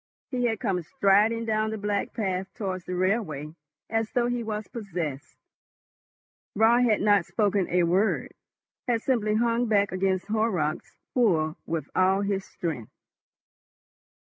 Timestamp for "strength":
12.45-12.91